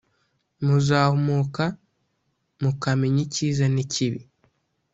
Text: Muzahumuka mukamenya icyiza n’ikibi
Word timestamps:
Muzahumuka 0.65 1.65
mukamenya 2.61 3.19
icyiza 3.27 3.65
n’ikibi 3.73 4.21